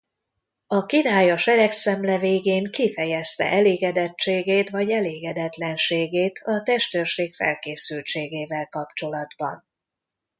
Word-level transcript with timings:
A 0.67 0.85
király 0.85 1.31
a 1.31 1.37
seregszemle 1.37 2.17
végén 2.17 2.71
kifejezte 2.71 3.49
elégedettségét 3.51 4.69
vagy 4.69 4.89
elégedetlenségét 4.91 6.37
a 6.43 6.61
testőrség 6.65 7.35
felkészültségével 7.35 8.67
kapcsolatban. 8.67 9.65